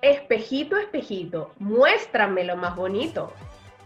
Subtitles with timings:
[0.00, 3.32] Espejito, espejito, muéstrame lo más bonito.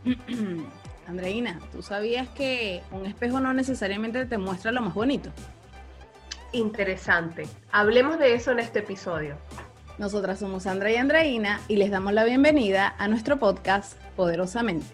[1.07, 5.31] Andreina, ¿tú sabías que un espejo no necesariamente te muestra lo más bonito?
[6.53, 7.49] Interesante.
[7.71, 9.37] Hablemos de eso en este episodio.
[9.97, 14.87] Nosotras somos Andrea y Andreina y les damos la bienvenida a nuestro podcast Poderosamente.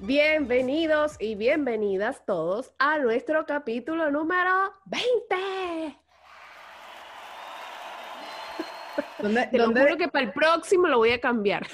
[0.00, 6.05] Bienvenidos y bienvenidas todos a nuestro capítulo número 20.
[9.18, 11.66] ¿Dónde, Te lo que para el próximo lo voy a cambiar.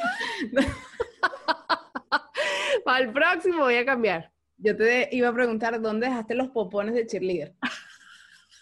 [2.84, 4.32] para el próximo voy a cambiar.
[4.56, 7.54] Yo te iba a preguntar dónde dejaste los popones de cheerleader.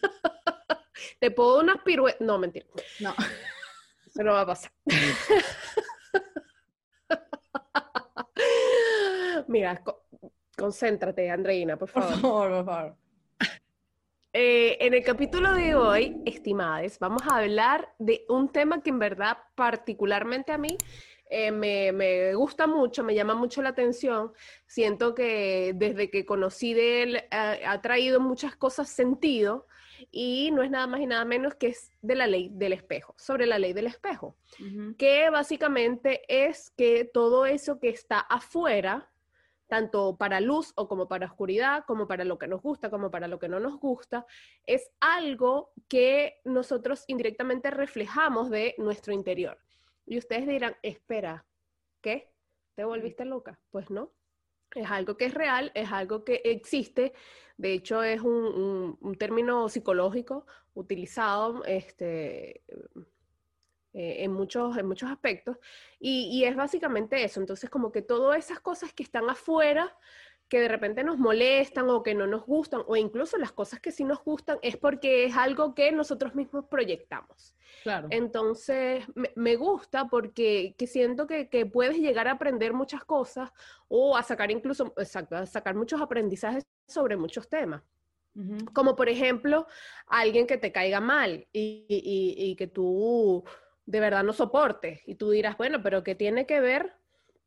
[1.21, 2.21] te puedo unas piruetas.
[2.23, 2.67] No, mentira.
[3.01, 3.15] No.
[4.07, 4.73] Eso no va a pasar.
[9.47, 9.81] Mira,
[10.57, 12.11] concéntrate, Andreina, por favor.
[12.13, 12.97] Por favor, por favor.
[14.33, 19.01] Eh, en el capítulo de hoy, estimadas, vamos a hablar de un tema que en
[19.01, 20.79] verdad particularmente a mí
[21.29, 24.33] eh, me, gusta mucho, me llama mucho la atención.
[24.69, 29.67] Siento que desde que conocí de él ha traído muchas cosas sentido
[30.13, 33.15] y no es nada más y nada menos que es de la ley del espejo,
[33.19, 34.37] sobre la ley del espejo,
[34.97, 39.10] que básicamente es que todo eso que está afuera
[39.71, 43.29] tanto para luz o como para oscuridad, como para lo que nos gusta, como para
[43.29, 44.27] lo que no nos gusta,
[44.67, 49.57] es algo que nosotros indirectamente reflejamos de nuestro interior.
[50.05, 51.47] Y ustedes dirán, espera,
[52.03, 52.31] ¿qué?
[52.75, 53.59] ¿Te volviste loca?
[53.71, 54.13] Pues no.
[54.75, 57.13] Es algo que es real, es algo que existe.
[57.57, 62.63] De hecho, es un, un término psicológico utilizado este,
[63.93, 65.57] eh, en, muchos, en muchos aspectos.
[65.99, 67.41] Y, es básicamente eso.
[67.41, 69.97] Entonces, como que todas esas cosas que están afuera,
[70.49, 73.91] que de repente nos molestan o que no nos gustan, o incluso las cosas que
[73.91, 77.57] sí nos gustan, es porque es algo que nosotros mismos proyectamos.
[77.83, 78.07] Claro.
[78.13, 79.05] Entonces,
[79.35, 83.51] me, gusta porque que siento que, que, puedes llegar a aprender muchas cosas
[83.89, 87.83] o a sacar incluso, exacto, a sacar muchos aprendizajes sobre muchos temas.
[88.73, 89.67] Como por ejemplo,
[90.07, 93.45] alguien que te caiga mal y, y, y que tú
[93.91, 95.03] de verdad no soporte.
[95.05, 96.95] Y tú dirás, bueno, pero ¿qué tiene que ver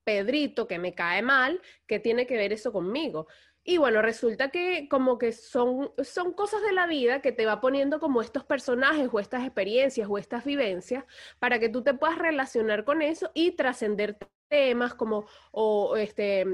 [0.04, 3.28] Pedrito, que me cae mal, qué tiene que ver eso conmigo?
[3.64, 7.62] Y bueno, resulta que como que son, son cosas de la vida que te va
[7.62, 11.06] poniendo como estos personajes o estas experiencias o estas vivencias
[11.40, 14.18] para que tú te puedas relacionar con eso y trascender
[14.50, 16.46] temas como o este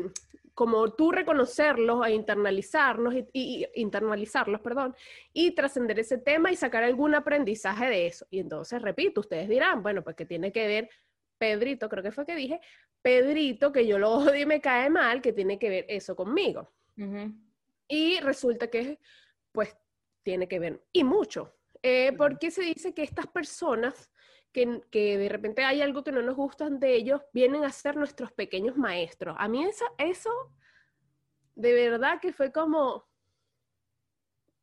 [0.59, 4.94] como tú reconocerlos e internalizarlos y, internalizarlos, perdón,
[5.31, 8.28] y trascender ese tema y sacar algún aprendizaje de eso.
[8.30, 10.90] Y entonces, repito, ustedes dirán, bueno, pues que tiene que ver
[11.38, 12.59] Pedrito, creo que fue que dije,
[13.02, 16.69] Pedrito, que yo lo odio y me cae mal, que tiene que ver eso conmigo.
[17.88, 19.00] Y resulta que,
[19.53, 19.78] pues,
[20.24, 24.12] tiene que ver, y mucho, eh, porque se dice que estas personas
[24.52, 27.96] que, que, de repente hay algo que no nos gustan de ellos, vienen a ser
[27.96, 29.36] nuestros pequeños maestros.
[29.40, 30.32] A mí eso, eso
[31.56, 33.08] de verdad que fue como,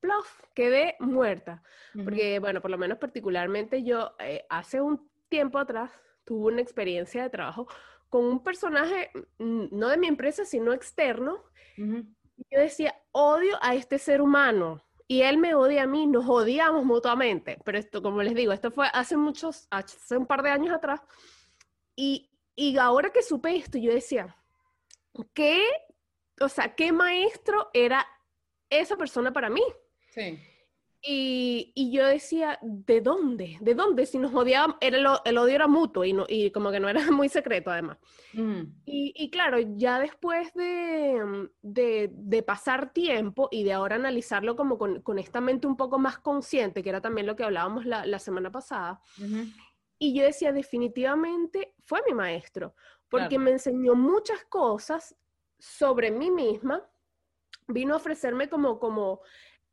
[0.01, 1.63] plof, quedé muerta.
[2.05, 5.91] Porque, bueno, por lo menos particularmente yo eh, hace un tiempo atrás
[6.25, 7.67] tuve una experiencia de trabajo
[8.09, 11.45] con un personaje, no de mi empresa, sino externo.
[11.77, 16.84] Yo decía, odio a este ser humano y él me odia a mí, nos odiamos
[16.84, 17.59] mutuamente.
[17.65, 21.00] Pero esto, como les digo, esto fue hace muchos, hace un par de años atrás.
[21.94, 24.37] Y, y ahora que supe esto, yo decía,
[25.33, 25.62] ¿qué?
[26.41, 28.06] O sea, ¿qué maestro era
[28.69, 29.62] esa persona para mí?
[30.11, 30.39] Sí.
[31.09, 33.59] Y, yo decía, ¿de dónde?
[33.61, 34.06] ¿De dónde?
[34.06, 37.00] Si nos odiábamos, era el, odio era mutuo y, no, y como que no era
[37.12, 37.99] muy secreto además.
[38.33, 38.62] Mm.
[38.87, 45.41] Y, claro, ya después de, de, pasar tiempo y de ahora analizarlo como con, esta
[45.41, 49.00] mente un poco más consciente, que era también lo que hablábamos la, semana pasada,
[49.99, 52.75] y yo decía, definitivamente fue mi maestro,
[53.09, 55.15] porque me enseñó muchas cosas
[55.59, 56.83] sobre mí misma,
[57.69, 59.20] vino a ofrecerme como, como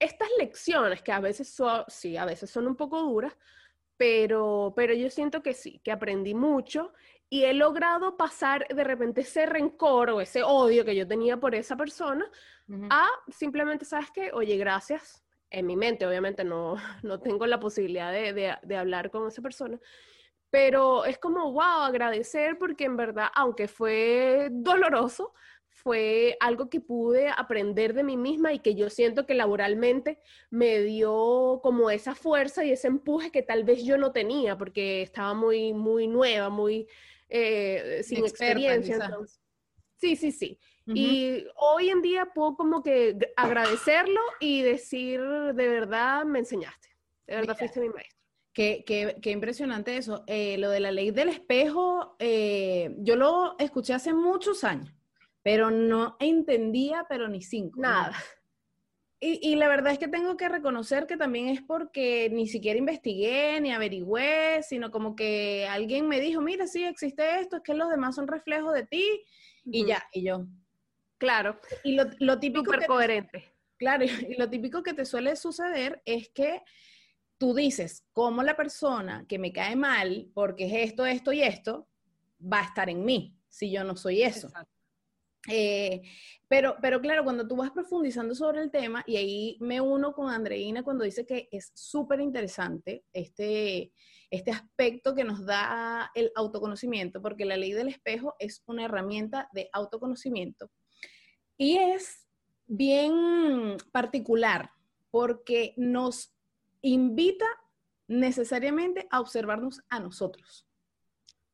[0.03, 3.35] estas lecciones que a veces son, sí, a veces son un poco duras,
[3.97, 6.93] pero, pero yo siento que sí, que aprendí mucho
[7.29, 11.55] y he logrado pasar de repente ese rencor o ese odio que yo tenía por
[11.55, 12.29] esa persona
[12.89, 14.31] a simplemente, ¿sabes qué?
[14.33, 15.23] Oye, gracias.
[15.49, 19.41] En mi mente, obviamente, no, no tengo la posibilidad de, de, de hablar con esa
[19.41, 19.79] persona,
[20.49, 25.33] pero es como, wow, agradecer porque en verdad, aunque fue doloroso,
[25.83, 30.19] fue algo que pude aprender de mí misma y que yo siento que laboralmente
[30.49, 35.01] me dio como esa fuerza y ese empuje que tal vez yo no tenía porque
[35.01, 36.87] estaba muy, muy nueva, muy
[37.27, 39.11] eh, sin experiencia.
[39.97, 40.59] Sí, sí, sí.
[40.85, 46.89] Y hoy en día puedo como que agradecerlo y decir, de verdad me enseñaste,
[47.25, 48.19] de verdad fuiste mi maestro.
[48.53, 50.23] Qué, qué, impresionante eso.
[50.27, 54.93] Eh, lo de la ley del espejo, eh, yo lo escuché hace muchos años,
[55.43, 57.79] pero no entendía, pero ni cinco.
[57.79, 58.15] Nada.
[59.19, 62.77] Y, y, la verdad es que tengo que reconocer que también es porque ni siquiera
[62.77, 67.73] investigué ni averigüé, sino como que alguien me dijo, mira, sí, existe esto, es que
[67.73, 69.23] los demás son reflejos de ti,
[69.65, 70.45] y ya, y yo.
[71.17, 71.59] Claro.
[71.83, 72.65] Y lo, lo típico...
[72.65, 73.53] Súper coherente.
[73.77, 76.61] Claro, y lo típico que te suele suceder es que
[77.37, 81.87] tú dices, ¿cómo la persona que me cae mal, porque es esto, esto y esto,
[82.41, 84.49] va a estar en mí si yo no soy eso?
[85.49, 86.01] Eh,
[86.47, 90.29] pero, pero claro, cuando tú vas profundizando sobre el tema, y ahí me uno con
[90.29, 93.91] Andreina cuando dice que es súper interesante este,
[94.29, 99.49] este aspecto que nos da el autoconocimiento, porque la ley del espejo es una herramienta
[99.53, 100.69] de autoconocimiento.
[101.57, 102.27] Y es
[102.67, 104.71] bien particular
[105.11, 106.35] porque nos
[106.81, 107.45] invita
[108.07, 110.67] necesariamente a observarnos a nosotros.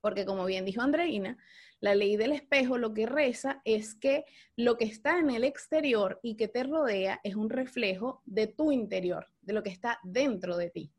[0.01, 1.37] Porque como bien dijo Andreina,
[1.79, 6.19] la ley del espejo lo que reza es que lo que está en el exterior
[6.21, 10.57] y que te rodea es un reflejo de tu interior, de lo que está dentro
[10.57, 10.91] de ti,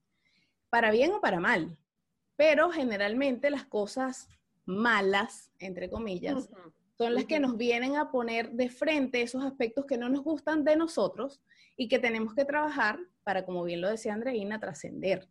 [0.70, 1.76] para bien o para mal.
[2.36, 4.28] Pero generalmente las cosas
[4.64, 6.48] malas, entre comillas,
[6.96, 10.64] son las que nos vienen a poner de frente esos aspectos que no nos gustan
[10.64, 11.40] de nosotros
[11.76, 15.28] y que tenemos que trabajar para, como bien lo decía Andreina, trascender.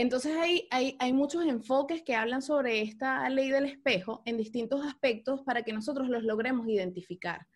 [0.00, 4.82] Entonces hay, hay, hay, muchos enfoques que hablan sobre esta ley del espejo en distintos
[4.86, 7.46] aspectos para que nosotros los logremos identificar.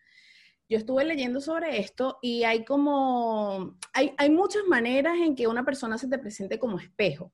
[0.69, 5.65] Yo estuve leyendo sobre esto y hay como, hay, hay muchas maneras en que una
[5.65, 7.33] persona se te presente como espejo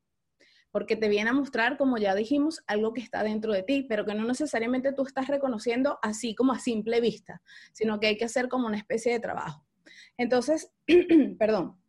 [0.72, 4.06] porque te viene a mostrar, como ya dijimos, algo que está dentro de ti, pero
[4.06, 7.42] que no necesariamente tú estás reconociendo así como a simple vista,
[7.74, 9.66] sino que hay que hacer como una especie de trabajo.
[10.16, 10.72] Entonces,
[11.38, 11.81] perdón,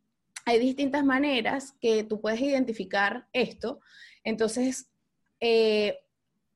[0.45, 3.79] hay distintas maneras que tú puedes identificar esto.
[4.23, 4.89] Entonces,
[5.39, 5.99] eh,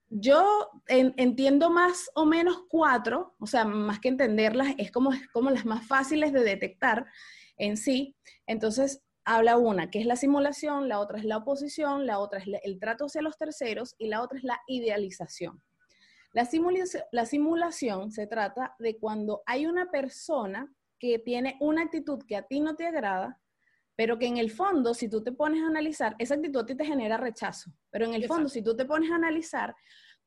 [0.10, 5.50] yo entiendo más o menos cuatro, o sea, más que entenderlas, es como, es como
[5.50, 7.06] las más fáciles de detectar
[7.58, 8.16] en sí.
[8.46, 12.46] Entonces, habla una, que es la simulación, la otra es la oposición, la otra es
[12.64, 15.62] el trato hacia los terceros y la otra es la idealización.
[16.32, 22.24] La, simulación, la simulación se trata de cuando hay una persona que tiene una actitud
[22.26, 23.40] que a ti no te agrada,
[23.98, 26.76] pero que en el fondo, si tú te pones a analizar, esa actitud a ti
[26.76, 29.76] te genera rechazo, pero en el fondo, si tú te pones a analizar,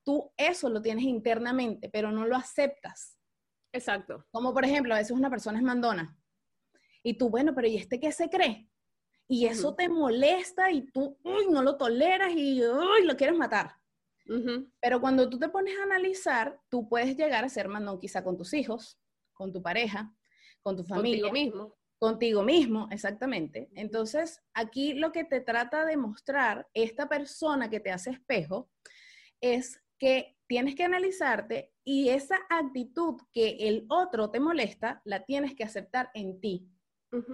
[0.04, 3.18] tú eso lo tienes internamente, pero no lo aceptas.
[3.72, 4.26] Exacto.
[4.30, 6.14] Como por ejemplo, a veces una persona es mandona.
[7.02, 8.70] Y tú, bueno, pero ¿y este qué se cree?
[9.30, 13.76] y eso te molesta y tú uy, no lo toleras y uy, lo quieres matar.
[14.80, 18.36] Pero cuando tú te pones a analizar, tú puedes llegar a ser mandón quizá con
[18.36, 18.98] tus hijos,
[19.32, 20.12] con tu pareja,
[20.62, 21.28] con tu familia.
[21.28, 21.76] Contigo mismo.
[22.00, 23.68] Contigo mismo, exactamente.
[23.74, 28.70] Entonces, aquí lo que te trata de mostrar esta persona que te hace espejo
[29.42, 35.54] es que tienes que analizarte y esa actitud que el otro te molesta, la tienes
[35.54, 36.70] que aceptar en ti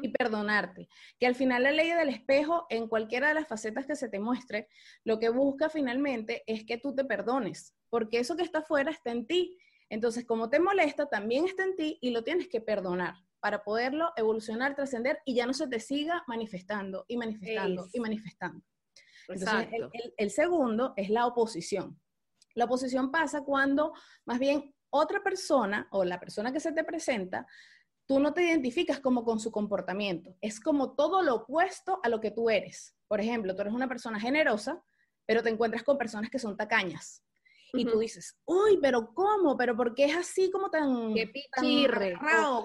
[0.02, 0.88] y perdonarte.
[1.20, 4.18] Que al final la ley del espejo, en cualquiera de las facetas que se te
[4.18, 4.66] muestre,
[5.04, 9.12] lo que busca finalmente es que tú te perdones, porque eso que está afuera está
[9.12, 9.56] en ti.
[9.90, 13.14] Entonces, como te molesta, también está en ti y lo tienes que perdonar
[13.46, 18.60] para poderlo evolucionar, trascender y ya no se te siga manifestando y manifestando y manifestando.
[19.28, 19.68] Entonces,
[20.16, 21.96] el segundo es la oposición.
[22.56, 23.92] La oposición pasa cuando
[24.24, 27.46] más bien otra persona o la persona que se te presenta
[28.06, 30.36] tú no te identificas como con su comportamiento.
[30.40, 32.96] Es como todo lo opuesto a lo que tú eres.
[33.06, 34.82] Por ejemplo, tú eres una persona generosa,
[35.24, 37.22] pero te encuentras con personas que son tacañas.
[37.72, 39.56] Y tú dices, uy, pero ¿cómo?
[39.56, 41.14] ¿Pero por qué es así como tan...
[41.14, 42.14] Qué pichirre.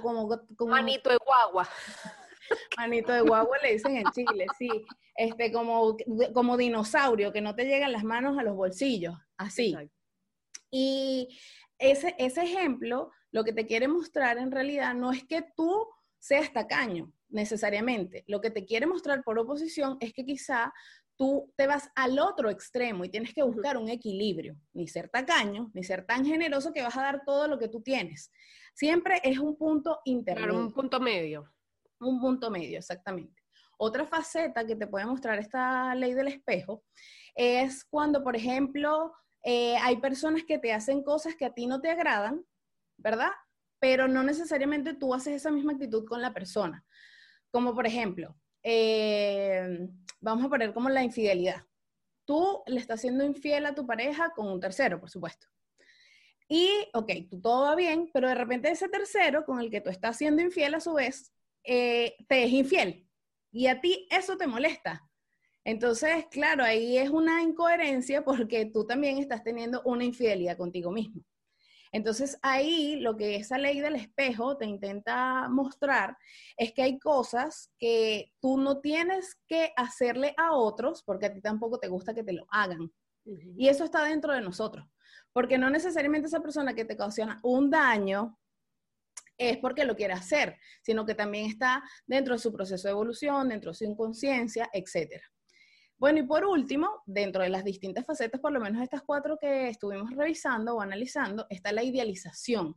[0.01, 1.67] como, como, Manito de guagua.
[2.77, 4.69] Manito de guagua le dicen en Chile, sí.
[5.15, 5.97] Este, como,
[6.33, 9.75] como dinosaurio, que no te llegan las manos a los bolsillos, así.
[10.69, 11.27] Y
[11.77, 15.87] ese, ese ejemplo lo que te quiere mostrar en realidad no es que tú
[16.19, 18.23] seas tacaño necesariamente.
[18.27, 20.73] Lo que te quiere mostrar por oposición es que quizá
[21.21, 25.69] tú te vas al otro extremo y tienes que buscar un equilibrio, ni ser tacaño,
[25.75, 28.31] ni ser tan generoso que vas a dar todo lo que tú tienes.
[28.73, 30.57] Siempre es un punto intermedio.
[30.57, 31.53] un punto medio.
[31.99, 33.39] Un punto medio, exactamente.
[33.77, 36.83] Otra faceta que te puede mostrar esta ley del espejo
[37.35, 39.13] es cuando, por ejemplo,
[39.43, 42.43] eh, hay personas que te hacen cosas que a ti no te agradan,
[42.97, 43.29] ¿verdad?
[43.79, 46.83] Pero no necesariamente tú haces esa misma actitud con la persona.
[47.51, 49.89] Como por ejemplo, eh,
[50.19, 51.65] vamos a poner como la infidelidad.
[52.25, 55.47] Tú le estás siendo infiel a tu pareja con un tercero, por supuesto.
[56.47, 59.89] Y, ok, tú todo va bien, pero de repente ese tercero con el que tú
[59.89, 61.31] estás siendo infiel a su vez,
[61.63, 63.07] eh, te es infiel.
[63.51, 65.07] Y a ti eso te molesta.
[65.63, 71.21] Entonces, claro, ahí es una incoherencia porque tú también estás teniendo una infidelidad contigo mismo.
[71.91, 76.17] Entonces, ahí lo que esa ley del espejo te intenta mostrar
[76.55, 81.41] es que hay cosas que tú no tienes que hacerle a otros porque a ti
[81.41, 82.91] tampoco te gusta que te lo hagan.
[83.25, 84.87] Y eso está dentro de nosotros.
[85.33, 88.37] Porque no necesariamente esa persona que te ocasiona un daño
[89.37, 93.49] es porque lo quiere hacer, sino que también está dentro de su proceso de evolución,
[93.49, 95.21] dentro de su inconsciencia, etc.
[96.01, 99.69] Bueno, y por último, dentro de las distintas facetas, por lo menos estas cuatro que
[99.69, 102.75] estuvimos revisando o analizando, está la idealización.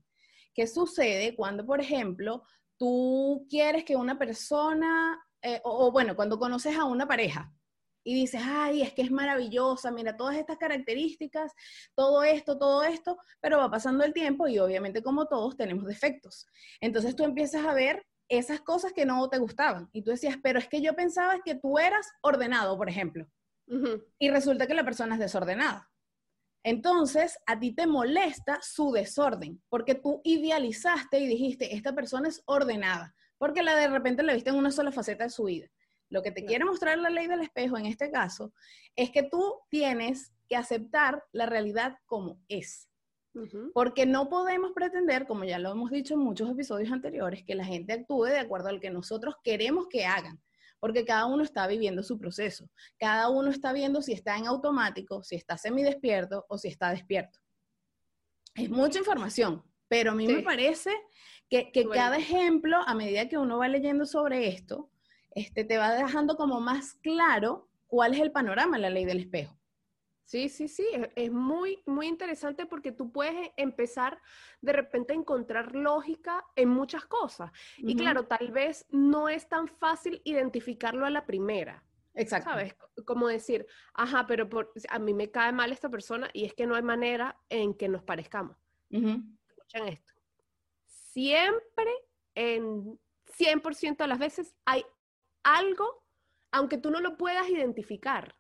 [0.53, 2.43] ¿Qué sucede cuando, por ejemplo,
[2.77, 7.51] tú quieres que una persona, eh, o bueno, cuando conoces a una pareja,
[8.05, 11.51] y dices, ay, es que es maravillosa, mira todas estas características,
[11.95, 16.47] todo esto, todo esto, pero va pasando el tiempo y obviamente como todos tenemos defectos.
[16.79, 20.59] Entonces tú empiezas a ver esas cosas que no te gustaban y tú decías, pero
[20.59, 23.27] es que yo pensaba que tú eras ordenado, por ejemplo,
[24.19, 25.91] y resulta que la persona es desordenada.
[26.63, 32.43] Entonces, a ti te molesta su desorden, porque tú idealizaste y dijiste, esta persona es
[32.47, 35.69] ordenada, porque la de repente la viste en una sola faceta de su vida.
[36.09, 38.53] Lo que te quiere mostrar la ley del espejo en este caso
[38.97, 42.89] es que tú tienes que aceptar la realidad como es.
[43.73, 47.65] Porque no podemos pretender, como ya lo hemos dicho en muchos episodios anteriores, que la
[47.65, 50.41] gente actúe de acuerdo al que nosotros queremos que hagan.
[50.79, 52.69] Porque cada uno está viviendo su proceso.
[52.99, 57.41] Cada uno está viendo si está en automático, si está semidespierto o si está despierto.
[58.55, 60.91] Es mucha información, pero a mí me parece
[61.49, 64.91] que, cada ejemplo, a medida que uno va leyendo sobre esto,
[65.35, 69.21] este, te va dejando como más claro cuál es el panorama de la ley del
[69.21, 69.59] espejo.
[70.25, 74.21] Sí, sí, sí, es, muy, muy interesante porque tú puedes empezar
[74.63, 77.53] de repente a encontrar lógica en muchas cosas.
[77.77, 81.85] Y claro, tal vez no es tan fácil identificarlo a la primera.
[82.15, 82.51] Exacto.
[82.51, 82.75] ¿Sabes?
[83.05, 84.49] Como decir, ajá, pero
[84.89, 87.89] a mí me cae mal esta persona y es que no hay manera en que
[87.89, 88.57] nos parezcamos.
[88.91, 90.13] Escuchen esto.
[90.87, 91.91] Siempre,
[92.35, 92.99] en
[93.37, 94.85] 100% de las veces, hay
[95.43, 96.03] algo,
[96.51, 98.35] aunque tú no lo puedas identificar,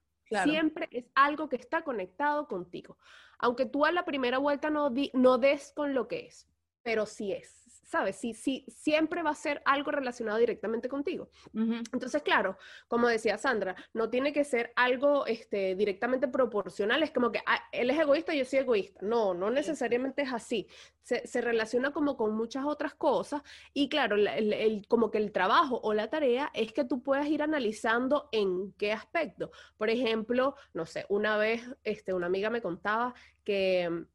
[0.45, 2.99] siempre es algo que está conectado contigo.
[3.38, 6.49] Aunque tú a la primera vuelta no, no des con lo que es,
[6.83, 7.63] pero sí es.
[7.85, 8.17] ¿Sabes?
[8.17, 11.29] Sí, sí, siempre va a ser algo relacionado directamente contigo.
[11.55, 12.57] Entonces, claro,
[12.88, 17.62] como decía Sandra, no tiene que ser algo este, directamente proporcional, es como que ah,
[17.73, 19.00] él es egoísta, yo soy egoísta.
[19.03, 20.67] No, no necesariamente es así.
[21.03, 23.43] Se, relaciona como con muchas otras cosas
[23.75, 27.43] y claro, el, como que el trabajo o la tarea es que tú puedas ir
[27.43, 29.50] analizando en qué aspecto.
[29.76, 33.14] Por ejemplo, no sé, una vez este, una amiga me contaba
[33.45, 34.07] que...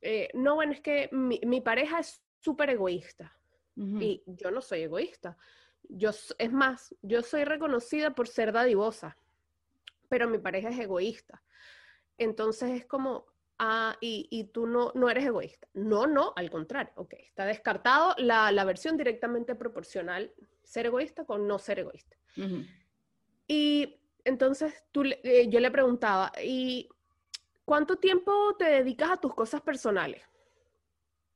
[0.00, 3.34] Eh, no, bueno, es que mi, mi pareja es súper egoísta.
[3.76, 5.36] Y yo no soy egoísta.
[5.88, 9.16] Yo, es más, yo soy reconocida por ser dadivosa,
[10.08, 11.44] pero mi pareja es egoísta.
[12.18, 13.26] Entonces es como,
[13.60, 15.68] ah, y, tú no, no eres egoísta.
[15.74, 20.32] No, no, al contrario, ok, está descartado la, la versión directamente proporcional,
[20.64, 22.16] ser egoísta con no ser egoísta.
[23.46, 26.88] Y entonces tú, eh, yo le preguntaba, ¿y
[27.64, 30.27] cuánto tiempo te dedicas a tus cosas personales?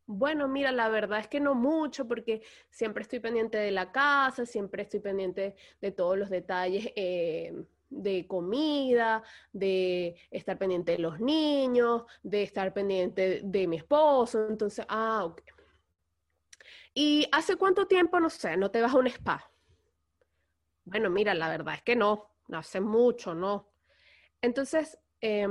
[0.06, 4.44] Bueno, mira, la verdad es que no mucho porque siempre estoy pendiente de la casa,
[4.46, 11.20] siempre estoy pendiente de todos los detalles eh, de comida, de estar pendiente de los
[11.20, 14.48] niños, de estar pendiente de mi esposo.
[14.48, 15.40] Entonces, ah, ok.
[16.94, 19.50] ¿Y hace cuánto tiempo, no sé, no te vas a un spa?
[20.84, 23.70] Bueno, mira, la verdad es que no, no hace mucho, no.
[24.42, 25.46] Entonces, eh,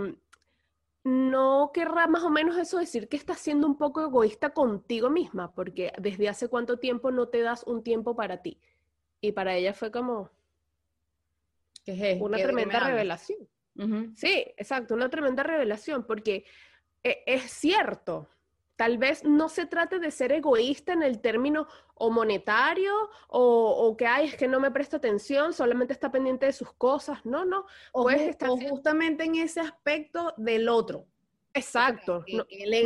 [1.03, 5.53] no querrá más o menos eso decir que estás siendo un poco egoísta contigo misma,
[5.53, 8.59] porque desde hace cuánto tiempo no te das un tiempo para ti.
[9.19, 10.29] Y para ella fue como
[12.19, 13.47] una tremenda revelación.
[14.15, 16.45] Sí, exacto, una tremenda revelación, porque
[17.03, 18.29] e, es cierto,
[18.81, 22.91] tal vez no se trate de ser egoísta en el término o monetario
[23.27, 27.23] o, que hay es que no me presta atención, solamente está pendiente de sus cosas.
[27.23, 27.67] No, no.
[27.91, 31.05] O, estar justamente en ese aspecto del otro.
[31.53, 32.25] Exacto,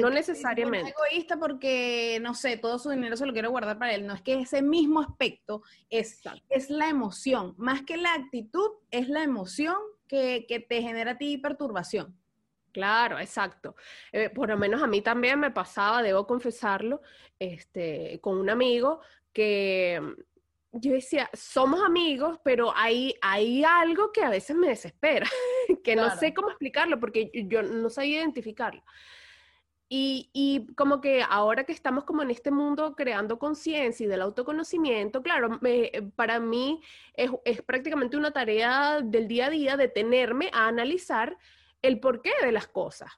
[0.02, 0.90] no, necesariamente.
[0.90, 4.06] Es egoísta porque, no sé, todo su dinero se lo quiere guardar para él.
[4.06, 7.54] No es que ese mismo aspecto es, es la emoción.
[7.56, 9.78] Más que la actitud, es la emoción
[10.10, 12.20] que, que te genera a ti perturbación.
[12.76, 13.78] Claro, exacto.
[14.12, 17.02] Eh, por lo menos a mí también me pasaba, debo confesarlo,
[17.40, 19.00] este, con un amigo
[19.32, 25.26] que mm, yo decía, somos amigos, pero hay, hay algo que a veces me desespera,
[25.86, 28.84] que no sé cómo explicarlo porque yo no sé identificarlo.
[29.88, 35.24] Y, como que ahora que estamos como en este mundo creando conciencia y del autoconocimiento,
[35.24, 35.62] claro,
[36.18, 36.82] para mí
[37.14, 41.38] es, es, prácticamente una tarea del día a día detenerme a analizar
[41.88, 43.12] el porqué de las cosas.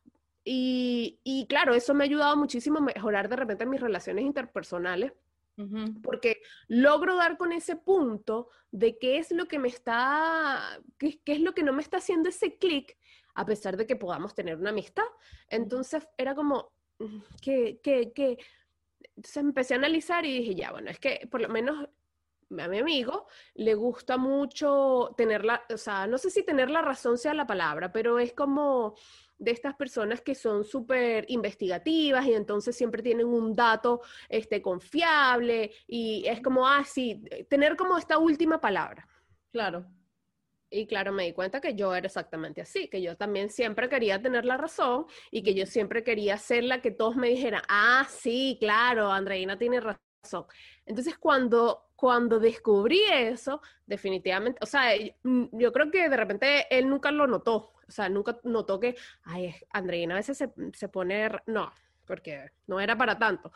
[0.43, 5.11] Y, y, claro, eso me ha ayudado muchísimo a mejorar de repente mis relaciones interpersonales,
[6.03, 11.33] porque logro dar con ese punto de qué es lo que me está, qué, qué
[11.33, 12.95] es lo que no me está haciendo ese clic,
[13.33, 15.03] a pesar de que podamos tener una amistad.
[15.49, 18.37] Entonces era como, mm, que, que, que,
[19.15, 21.89] entonces empecé a analizar y dije, ya, bueno, es que por lo menos
[22.49, 26.81] a mi amigo le gusta mucho tener la, o sea, no sé si tener la
[26.81, 28.95] razón sea la palabra, pero es como
[29.37, 35.71] de estas personas que son súper investigativas y entonces siempre tienen un dato este, confiable
[35.87, 39.07] y es como, ah, sí, tener como esta última palabra.
[39.51, 39.85] Claro.
[40.69, 44.21] Y claro, me di cuenta que yo era exactamente así, que yo también siempre quería
[44.21, 48.05] tener la razón y que yo siempre quería ser la que todos me dijeran, ah,
[48.09, 50.06] sí, claro, Andreina tiene razón.
[50.85, 54.91] Entonces, cuando, cuando descubrí eso, definitivamente, o sea,
[55.23, 58.95] mm, yo creo que de repente él nunca lo notó, o sea, nunca notó que,
[59.23, 61.71] ay, Andreina a veces se, se pone, no,
[62.07, 63.51] porque no era para tanto.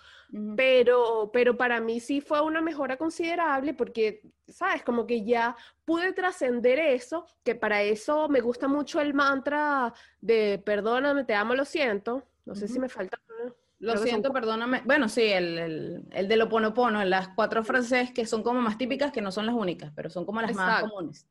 [0.56, 4.84] pero, pero para mí sí fue una mejora considerable porque, ¿sabes?
[4.84, 10.62] Como que ya pude trascender eso, que para eso me gusta mucho el mantra de
[10.64, 12.24] perdóname, te amo, lo siento.
[12.46, 13.20] No sé si me falta.
[13.82, 14.84] Lo siento, perdóname.
[14.86, 18.78] Bueno, sí, el, el, el de lo ponopono, las cuatro frases que son como más
[18.78, 21.28] típicas, que no son las únicas, pero son como las más comunes.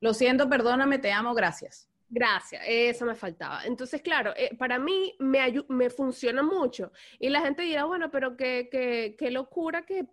[0.00, 1.88] Lo siento, perdóname, te amo, gracias.
[2.10, 3.64] Gracias, eso me faltaba.
[3.64, 6.92] Entonces, claro, eh, para mí me, me funciona mucho.
[7.18, 10.06] Y la gente dirá, bueno, pero qué, qué, qué locura que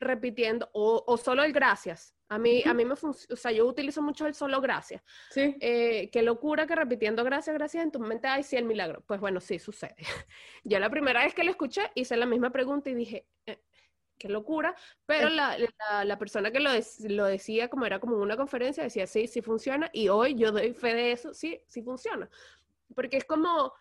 [0.00, 2.14] repitiendo, o, o, solo el gracias.
[2.34, 5.02] A mí, a mí me funciona, o sea, yo utilizo mucho el solo gracias.
[5.30, 5.56] Sí.
[5.60, 9.04] Eh, qué locura que repitiendo gracias, gracias en tu mente, ay, sí, el milagro.
[9.06, 9.96] Pues bueno, sí, sucede.
[10.64, 13.60] yo la primera vez que lo escuché hice la misma pregunta y dije, eh,
[14.18, 14.74] qué locura,
[15.06, 15.56] pero la,
[16.04, 16.70] la, persona que lo,
[17.08, 20.72] lo, decía, como era como una conferencia, decía, sí, sí funciona, y hoy yo doy
[20.72, 22.28] fe de eso, sí, sí funciona.
[22.94, 23.72] Porque es como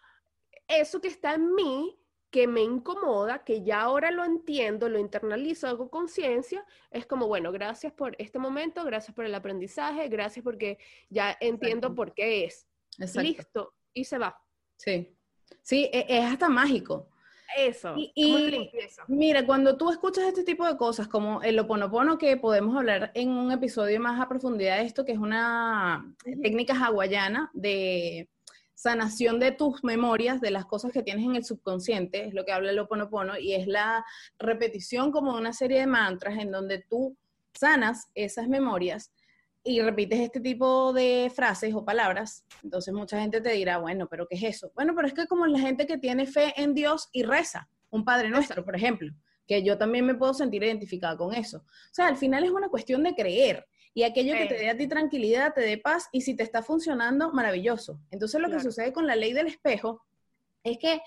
[0.67, 1.99] eso que está en mí,
[2.33, 7.51] que me incomoda, que ya ahora lo entiendo, lo internalizo, hago conciencia, es como, bueno,
[7.51, 10.79] gracias por este momento, gracias por el aprendizaje, gracias porque
[11.11, 12.67] ya entiendo por qué es.
[12.97, 14.35] Listo, y se va.
[14.77, 15.15] Sí,
[15.61, 17.07] sí, e, es hasta mágico.
[17.55, 17.93] Eso.
[17.95, 18.71] Y,
[19.07, 23.29] mira, cuando tú escuchas este tipo de cosas, como el oponopono, que podemos hablar en
[23.29, 28.27] un episodio más a profundidad de esto, que es una técnica hawaiana de
[28.83, 32.51] sanación de tus memorias, de las cosas que tienes en el subconsciente, es lo que
[32.51, 34.03] habla el oponopono, y es la
[34.37, 37.15] repetición como una serie de mantras en donde tú
[37.53, 39.13] sanas esas memorias
[39.63, 44.27] y repites este tipo de frases o palabras, entonces mucha gente te dirá, bueno, pero
[44.27, 44.69] ¿qué es eso?
[44.75, 48.03] Bueno, pero es que como la gente que tiene fe en Dios y reza, un
[48.03, 49.13] Padre Nuestro, por ejemplo,
[49.47, 51.59] que yo también me puedo sentir identificada con eso.
[51.59, 54.77] O sea, al final es una cuestión de creer y aquello que te dé a
[54.77, 57.99] ti tranquilidad, te dé paz y si te está funcionando, maravilloso.
[58.11, 60.03] Entonces lo que sucede con la ley del espejo
[60.63, 61.01] es que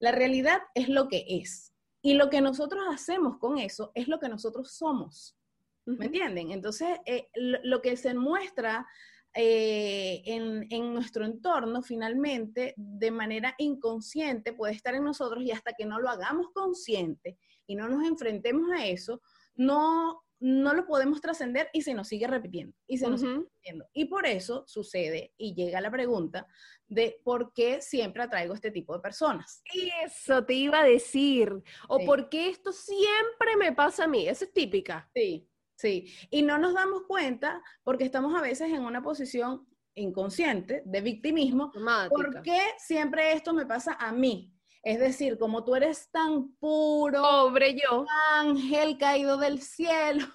[0.00, 4.18] la realidad es lo que es y lo que nosotros hacemos con eso es lo
[4.18, 5.36] que nosotros somos.
[5.84, 6.52] ¿Me entienden?
[6.52, 8.86] Entonces, eh, lo, que se muestra
[9.34, 15.86] eh, en, nuestro entorno finalmente de manera inconsciente puede estar en nosotros y hasta que
[15.86, 19.22] no lo hagamos consciente y no nos enfrentemos a eso,
[19.54, 23.86] no, no lo podemos trascender y se nos sigue repitiendo y se nos sigue repitiendo.
[23.92, 26.48] Y por eso sucede y llega la pregunta
[26.88, 29.62] de por qué siempre atraigo este tipo de personas.
[30.04, 31.52] Eso te iba a decir.
[31.88, 34.28] O por qué esto siempre me pasa a mí.
[34.28, 35.08] Esa es típica.
[35.14, 35.48] Sí.
[35.74, 41.00] Sí, y no nos damos cuenta porque estamos a veces en una posición inconsciente de
[41.00, 41.72] victimismo.
[42.08, 44.52] ¿Por qué siempre esto me pasa a mí?
[44.82, 50.26] Es decir, como tú eres tan puro, pobre yo, ángel caído del cielo.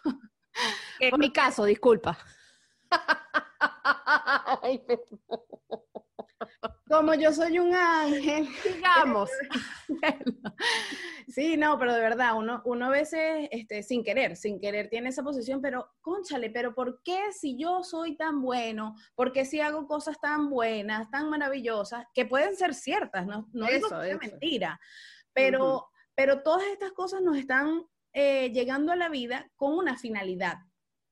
[0.99, 2.17] En mi caso, disculpa.
[6.87, 8.47] Como yo soy un ángel.
[8.63, 9.29] Digamos.
[11.27, 15.09] sí, no, pero de verdad, uno, uno a veces, este, sin querer, sin querer tiene
[15.09, 18.95] esa posición, pero, conchale, pero ¿por qué si yo soy tan bueno?
[19.15, 23.25] ¿Por qué si hago cosas tan buenas, tan maravillosas, que pueden ser ciertas?
[23.25, 23.83] No, no es
[24.19, 24.79] mentira.
[25.33, 30.57] Pero, pero todas estas cosas nos están eh, llegando a la vida con una finalidad,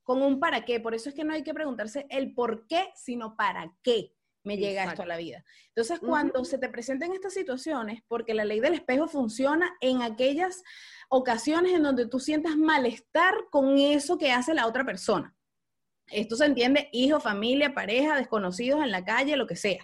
[0.04, 0.80] con un para qué.
[0.80, 4.58] Por eso es que no hay que preguntarse el por qué, sino para qué me
[4.58, 5.44] llega esto a la vida.
[5.70, 10.64] Entonces, cuando se te presenten estas situaciones, porque la ley del espejo funciona en aquellas
[11.10, 15.36] ocasiones en donde tú sientas malestar con eso que hace la otra persona.
[16.08, 19.84] Esto se entiende hijo, familia, pareja, desconocidos en la calle, lo que sea.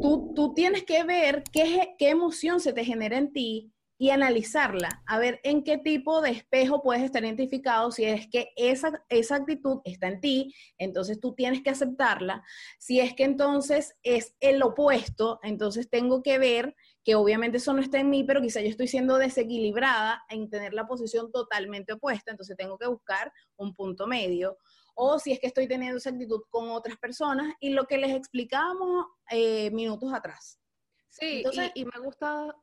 [0.00, 5.02] tú, tú tienes que ver qué, qué emoción se te genera en ti y analizarla,
[5.06, 9.34] a ver en qué tipo de espejo puedes estar identificado, si es que esa, esa
[9.34, 12.44] actitud está en ti, entonces tú tienes que aceptarla,
[12.78, 17.82] si es que entonces es el opuesto, entonces tengo que ver que obviamente eso no
[17.82, 22.30] está en mí, pero quizá yo estoy siendo desequilibrada en tener la posición totalmente opuesta,
[22.30, 24.58] entonces tengo que buscar un punto medio,
[24.94, 28.14] o si es que estoy teniendo esa actitud con otras personas, y lo que les
[28.14, 30.60] explicábamos eh, minutos atrás.
[31.08, 31.42] Sí,
[31.74, 32.54] y, me gusta...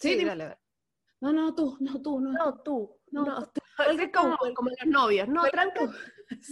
[0.00, 0.61] Sí, sí dale, dale.
[1.22, 2.32] No, no, tú, no, tú, no.
[2.32, 2.98] No, tú.
[3.12, 3.60] No, no tú.
[4.00, 5.28] Es como, como las novias.
[5.28, 5.92] No, tranquilo.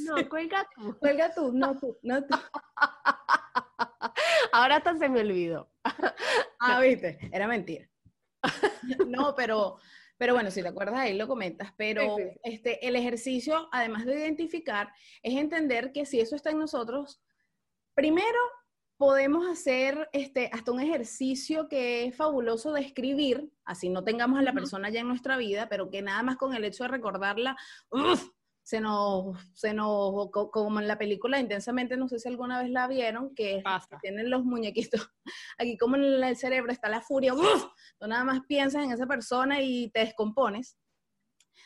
[0.04, 0.96] No, cuelga tú.
[1.00, 2.36] Cuelga tú, no tú, no tú.
[4.52, 5.70] Ahora hasta se me olvidó.
[6.60, 7.88] Ah, viste, era mentira.
[9.06, 9.78] No, pero,
[10.18, 14.92] pero bueno, si te acuerdas ahí lo comentas, pero Este, el ejercicio, además de identificar,
[15.22, 17.22] es entender que si eso está en nosotros,
[17.94, 18.38] primero
[19.00, 24.42] podemos hacer este, hasta un ejercicio que es fabuloso de escribir, así no tengamos a
[24.42, 27.56] la persona ya en nuestra vida, pero que nada más con el hecho de recordarla,
[28.62, 32.88] se nos, se nos, como en la película Intensamente, no sé si alguna vez la
[32.88, 33.62] vieron, que,
[34.02, 35.10] tienen los muñequitos,
[35.58, 37.32] aquí como en el cerebro está la furia,
[37.98, 40.76] tú nada más piensas en esa persona y te descompones.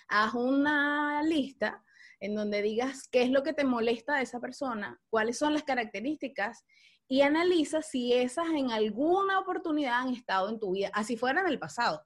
[0.06, 1.82] Haz una lista
[2.20, 5.64] en donde digas qué es lo que te molesta de esa persona, cuáles son las
[5.64, 6.64] características
[7.08, 11.48] y analiza si esas en alguna oportunidad han estado en tu vida, así fuera en
[11.48, 12.04] el pasado.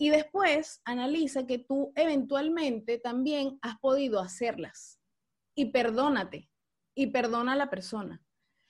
[0.00, 5.00] Y después analiza que tú eventualmente también has podido hacerlas.
[5.56, 6.48] Y perdónate.
[6.94, 8.22] Y perdona a la persona.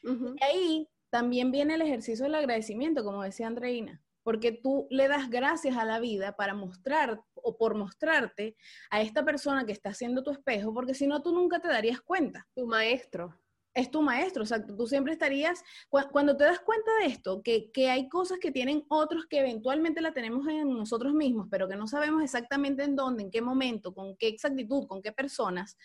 [0.03, 5.29] Y ahí también viene el ejercicio del agradecimiento, como decía Andreina, porque tú le das
[5.29, 8.57] gracias a la vida para mostrar o por mostrarte
[8.91, 12.01] a esta persona que está haciendo tu espejo, porque si no, tú nunca te darías
[12.01, 12.47] cuenta.
[12.55, 13.39] Tu maestro
[13.79, 15.63] es tu maestro, o sea, tú siempre estarías,
[16.11, 20.13] cuando te das cuenta de esto, que, hay cosas que tienen otros que eventualmente la
[20.13, 24.17] tenemos en nosotros mismos, pero que no sabemos exactamente en dónde, en qué momento, con
[24.17, 25.77] qué exactitud, con qué personas,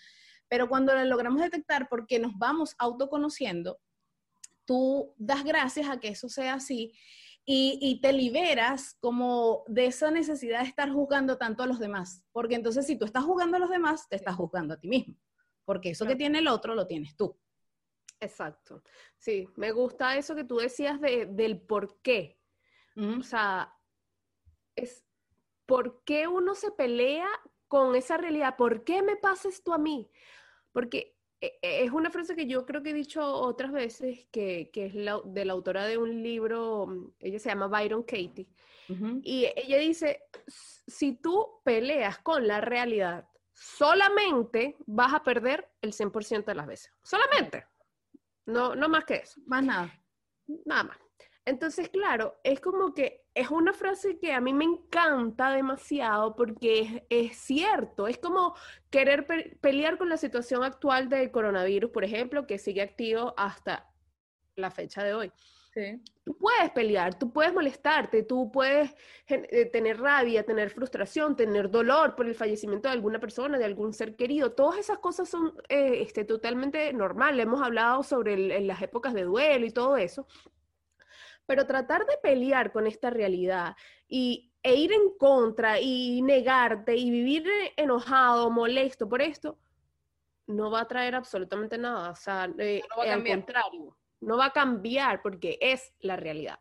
[0.50, 3.80] pero cuando la logramos detectar porque nos vamos autoconociendo,
[4.66, 6.94] tú das gracias a que eso sea así
[7.46, 12.24] y, y, te liberas como de esa necesidad de estar juzgando tanto a los demás,
[12.32, 15.16] porque entonces si tú estás juzgando a los demás, te estás juzgando a ti mismo,
[15.66, 17.38] porque eso que tiene el otro lo tienes tú.
[18.24, 18.84] Exacto.
[19.18, 22.40] Sí, me gusta eso que tú decías de, del por qué.
[22.96, 23.74] O sea,
[24.76, 25.04] es
[25.66, 27.28] por qué uno se pelea
[27.68, 28.56] con esa realidad.
[28.56, 30.12] ¿Por qué me pasa esto a mí?
[30.72, 34.70] Porque e, e, es una frase que yo creo que he dicho otras veces, que,
[34.74, 38.48] es la, de la autora de un libro, ella se llama Byron Katie,
[39.24, 46.46] y ella dice, si tú peleas con la realidad, solamente vas a perder el 100%
[46.46, 46.92] de las veces.
[47.02, 47.66] Solamente.
[48.46, 49.42] No, no más que eso.
[49.46, 49.92] Más nada.
[50.66, 50.98] Nada más.
[51.46, 57.06] Entonces, claro, es como que es una frase que a mí me encanta demasiado porque
[57.10, 58.56] es, cierto, es como
[58.90, 59.28] querer
[59.60, 63.90] pelear con la situación actual del coronavirus, por ejemplo, que sigue activo hasta
[64.56, 65.32] la fecha de hoy.
[66.24, 68.96] Tú puedes pelear, tú puedes molestarte, tú puedes
[69.28, 73.94] eh, tener rabia, tener frustración, tener dolor por el fallecimiento de alguna persona, de algún
[73.94, 74.52] ser querido.
[74.52, 77.44] Todas esas cosas son eh, este, totalmente normales.
[77.44, 80.28] Hemos hablado sobre las épocas de duelo y todo eso.
[81.46, 83.76] Pero tratar de pelear con esta realidad
[84.08, 89.58] y, e ir en contra y negarte y vivir enojado, molesto por esto,
[90.48, 92.12] no va a traer absolutamente nada.
[92.12, 96.60] O sea, eh, al contrario no va a cambiar porque es la realidad.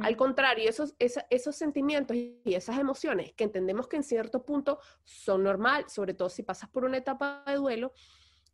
[0.00, 5.42] Al contrario, esos, esos sentimientos y esas emociones que entendemos que en cierto punto son
[5.44, 7.92] normal, sobre todo si pasas por una etapa de duelo,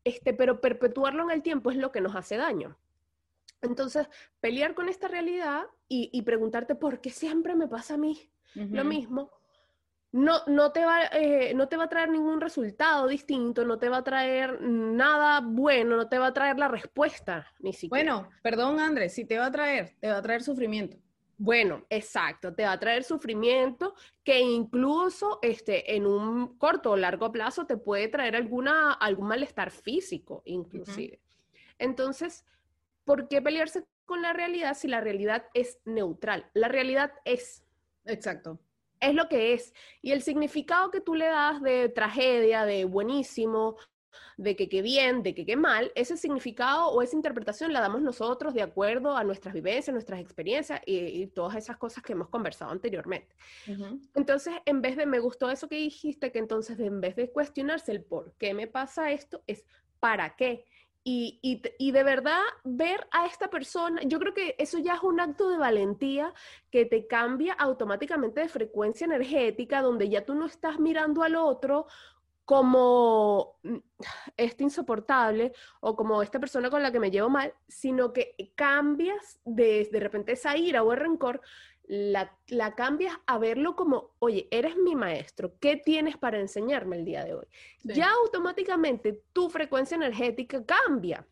[0.05, 2.79] este, pero perpetuarlo en el tiempo es lo que nos hace daño.
[3.63, 4.09] Entonces,
[4.41, 9.31] pelear con esta realidad y, preguntarte por qué siempre me pasa a mí lo mismo,
[10.13, 13.89] no, no, te va, eh, no te va a traer ningún resultado distinto, no te
[13.89, 18.15] va a traer nada bueno, no te va a traer la respuesta, ni siquiera.
[18.15, 20.97] Bueno, perdón Andrés, si te va a traer, te va a traer sufrimiento.
[21.39, 23.95] Bueno, exacto, te va a traer sufrimiento
[24.25, 29.71] que incluso este, en un corto o largo plazo te puede traer alguna, algún malestar
[29.71, 31.21] físico, inclusive.
[31.79, 32.45] Entonces,
[33.05, 36.51] ¿por qué pelearse con la realidad si la realidad es neutral?
[36.53, 37.65] La realidad es.
[38.05, 38.61] Exacto
[39.01, 39.75] es lo que es.
[40.03, 43.77] Y el significado que tú le das de tragedia, de buenísimo,
[44.37, 48.01] de que qué bien, de que qué mal, ese significado o esa interpretación la damos
[48.01, 52.71] nosotros de acuerdo a nuestras vivencias, nuestras experiencias y, todas esas cosas que hemos conversado
[52.71, 53.37] anteriormente.
[54.15, 57.93] Entonces, en vez de, me gustó eso que dijiste, que entonces en vez de cuestionarse
[57.93, 59.65] el por qué me pasa esto, es
[60.01, 60.65] para qué.
[61.03, 61.41] Y,
[61.79, 65.49] y, de verdad ver a esta persona, yo creo que eso ya es un acto
[65.49, 66.35] de valentía
[66.71, 71.87] que te cambia automáticamente de frecuencia energética, donde ya tú no estás mirando al otro
[72.45, 73.77] como mm,
[74.37, 79.41] este insoportable o como esta persona con la que me llevo mal, sino que cambias
[79.45, 81.41] de, de repente esa ira o el rencor
[81.91, 87.25] la, cambias a verlo como, oye, eres mi maestro, ¿qué tienes para enseñarme el día
[87.25, 87.47] de hoy?
[87.83, 91.27] Ya automáticamente tu frecuencia energética cambia.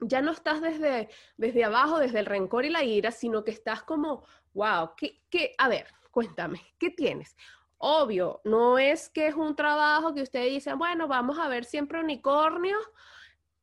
[0.00, 3.82] Ya no estás desde, desde abajo, desde el rencor y la ira, sino que estás
[3.82, 4.24] como,
[4.54, 5.54] wow, ¿qué, qué?
[5.58, 7.36] A ver, cuéntame, ¿qué tienes?
[7.76, 12.00] Obvio, no es que es un trabajo que ustedes dicen, bueno, vamos a ver siempre
[12.00, 12.82] unicornios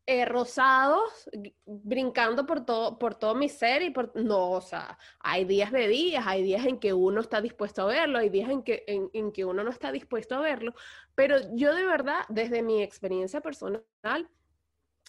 [0.05, 1.29] eh, rosados
[1.65, 4.15] brincando por todo, por todo mi ser y por...
[4.15, 7.85] No, o sea, hay días de días, hay días en que uno está dispuesto a
[7.85, 10.73] verlo, hay días en que, en, que uno no está dispuesto a verlo,
[11.13, 13.83] pero yo de verdad, desde mi experiencia personal,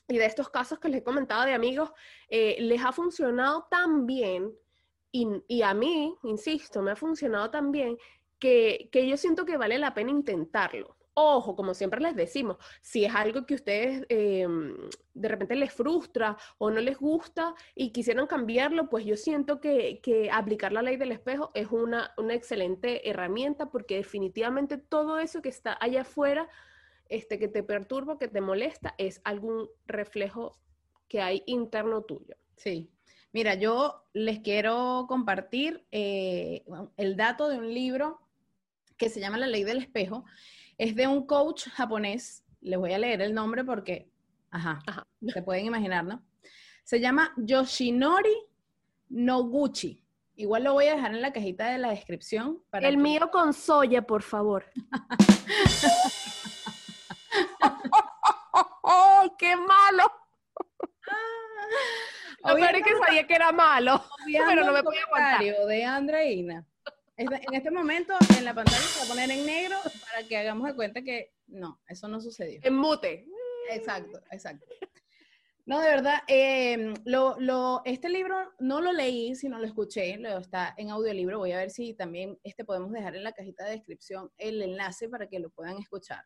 [0.06, 1.90] y de estos casos que les he comentado de amigos,
[2.28, 4.52] eh, les ha funcionado tan bien,
[5.12, 7.96] y, y, a mí, insisto, me ha funcionado tan bien,
[8.38, 10.96] que, que yo siento que vale la pena intentarlo.
[11.22, 14.74] Ojo, como siempre les decimos, si es algo que ustedes em,
[15.12, 20.00] de repente les frustra o no les gusta y quisieran cambiarlo, pues yo siento que,
[20.32, 25.76] aplicar la ley del espejo es una, excelente herramienta porque definitivamente todo eso que está
[25.78, 26.48] allá afuera,
[27.10, 30.58] este, que te perturba, que te molesta, es algún reflejo
[31.06, 32.34] que hay interno tuyo.
[32.56, 32.90] Sí.
[33.32, 36.64] Mira, yo les quiero compartir eh,
[36.96, 38.22] el dato de un libro
[38.96, 40.24] que se llama La ley del espejo
[40.80, 42.42] es de un coach japonés.
[42.62, 44.10] Les voy a leer el nombre porque,
[44.50, 44.78] ajá,
[45.28, 46.24] se pueden imaginar, ¿no?
[46.84, 48.34] Se llama Yoshinori
[49.10, 50.02] Noguchi.
[50.36, 52.62] Igual lo voy a dejar en la cajita de la descripción.
[52.70, 54.64] Para el mío con soya, por favor.
[58.82, 60.10] ¡Oh, qué malo!
[62.42, 64.02] Lo peor es que sabía que era malo,
[64.48, 65.44] pero no me podía aguantar.
[65.44, 66.66] de Andreina.
[67.20, 69.76] En este momento en la pantalla se va a poner en negro
[70.08, 72.60] para que hagamos de cuenta que no, eso no sucedió.
[72.62, 73.26] En mute.
[73.70, 74.64] Exacto, exacto.
[75.66, 80.38] No, de verdad, em, lo, lo, este libro no lo leí, sino lo escuché, lo
[80.38, 81.38] está en audiolibro.
[81.38, 85.10] Voy a ver si también este podemos dejar en la cajita de descripción el enlace
[85.10, 86.24] para que lo puedan escuchar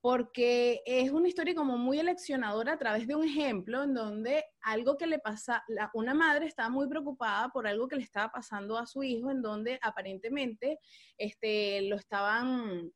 [0.00, 4.96] porque es una historia como muy eleccionadora a través de un ejemplo en donde algo
[4.96, 8.86] que le pasa, una madre estaba muy preocupada por algo que le estaba pasando a
[8.86, 10.78] su hijo, en donde aparentemente
[11.16, 12.92] este, lo estaban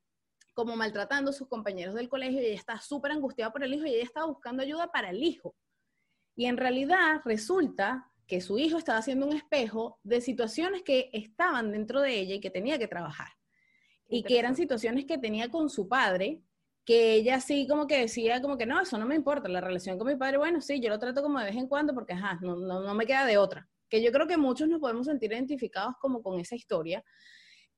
[0.54, 3.94] como maltratando sus compañeros del colegio y ella está súper angustiada por el hijo y
[3.94, 5.56] ella estaba buscando ayuda para el hijo.
[6.36, 11.72] Y en realidad resulta que su hijo estaba haciendo un espejo de situaciones que estaban
[11.72, 13.28] dentro de ella y que tenía que trabajar.
[14.08, 16.42] Y que eran situaciones que tenía con su padre,
[16.84, 19.98] que ella sí como que decía como que no, eso no me importa, la relación
[19.98, 22.38] con mi padre, bueno, sí, yo lo trato como de vez en cuando porque, ajá,
[22.42, 23.68] no, no, no me queda de otra.
[23.88, 27.04] Que yo creo que muchos nos podemos sentir identificados como con esa historia.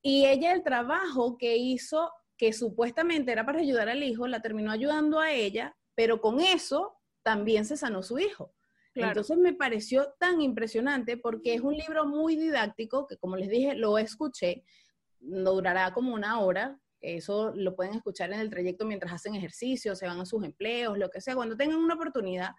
[0.00, 4.70] Y ella el trabajo que hizo, que supuestamente era para ayudar al hijo, la terminó
[4.70, 8.54] ayudando a ella, pero con eso también se sanó su hijo.
[8.94, 13.74] Entonces me pareció tan impresionante porque es un libro muy didáctico que, como les dije,
[13.74, 14.64] lo escuché,
[15.20, 19.94] no durará como una hora, eso lo pueden escuchar en el trayecto mientras hacen ejercicio,
[19.94, 21.34] se van a sus empleos, lo que sea.
[21.34, 22.52] Cuando tengan una oportunidad,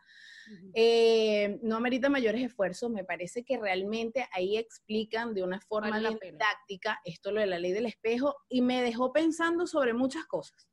[0.73, 2.89] eh, no amerita mayores esfuerzos.
[2.91, 7.71] Me parece que realmente ahí explican de una forma didáctica esto lo de la ley
[7.71, 10.67] del espejo y me dejó pensando sobre muchas cosas,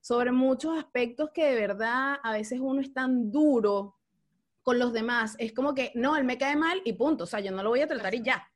[0.00, 3.96] sobre muchos aspectos que de verdad a veces uno es tan duro
[4.62, 5.36] con los demás.
[5.38, 7.24] Es como que, no, él me cae mal y punto.
[7.24, 8.46] O sea, yo no lo voy a tratar y ya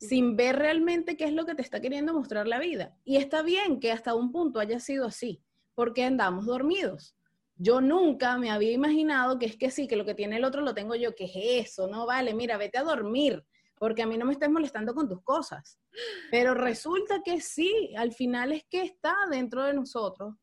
[0.00, 2.96] sin ver realmente qué es lo que te está queriendo mostrar la vida.
[3.04, 5.42] Y está bien que hasta un punto haya sido así,
[5.74, 7.14] porque andamos dormidos.
[7.56, 10.62] Yo nunca me había imaginado que es que sí, que lo que tiene el otro
[10.62, 14.16] lo tengo yo, que es eso, no vale, mira, vete a dormir, porque a mí
[14.16, 15.78] no me estés molestando con tus cosas.
[16.30, 20.34] Pero resulta que sí, al final es que está dentro de nosotros.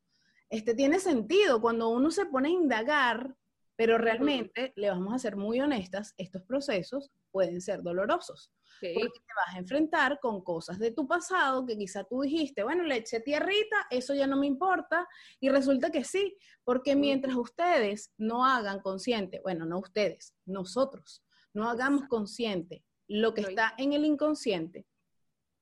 [0.49, 3.35] Este tiene sentido cuando uno se pone a indagar,
[3.77, 8.51] pero realmente, le vamos a ser muy honestas, estos procesos pueden ser dolorosos.
[8.81, 12.83] Porque te vas a enfrentar con cosas de tu pasado que quizá tú dijiste, bueno,
[12.83, 15.07] le eché tierrita, eso ya no me importa,
[15.39, 21.69] y resulta que sí, porque mientras ustedes no hagan consciente, bueno, no ustedes, nosotros, no
[21.69, 24.87] hagamos consciente lo que está en el inconsciente,